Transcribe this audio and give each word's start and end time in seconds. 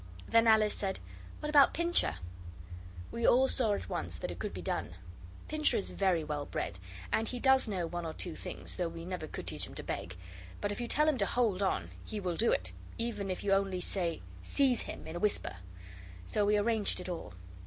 Then 0.27 0.47
Alice 0.47 0.73
said, 0.73 0.97
'What 1.41 1.49
about 1.51 1.75
Pincher?' 1.75 2.15
And 2.17 2.17
we 3.11 3.27
all 3.27 3.47
saw 3.47 3.73
at 3.73 3.87
once 3.87 4.17
that 4.17 4.31
it 4.31 4.39
could 4.39 4.51
be 4.51 4.63
done. 4.63 4.95
Pincher 5.47 5.77
is 5.77 5.91
very 5.91 6.23
well 6.23 6.47
bred, 6.47 6.79
and 7.13 7.27
he 7.27 7.39
does 7.39 7.67
know 7.67 7.85
one 7.85 8.03
or 8.03 8.15
two 8.15 8.35
things, 8.35 8.77
though 8.77 8.87
we 8.87 9.05
never 9.05 9.27
could 9.27 9.45
teach 9.45 9.67
him 9.67 9.75
to 9.75 9.83
beg. 9.83 10.15
But 10.59 10.71
if 10.71 10.81
you 10.81 10.87
tell 10.87 11.07
him 11.07 11.19
to 11.19 11.27
hold 11.27 11.61
on 11.61 11.91
he 12.03 12.19
will 12.19 12.35
do 12.35 12.51
it, 12.51 12.71
even 12.97 13.29
if 13.29 13.43
you 13.43 13.53
only 13.53 13.79
say 13.79 14.23
'Seize 14.41 14.81
him!' 14.87 15.05
in 15.05 15.15
a 15.17 15.19
whisper. 15.19 15.57
So 16.25 16.47
we 16.47 16.57
arranged 16.57 16.99
it 16.99 17.07
all. 17.07 17.33